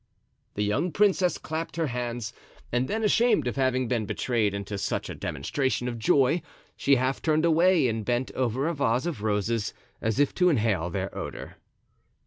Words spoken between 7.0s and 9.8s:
turned away and bent over a vase of roses,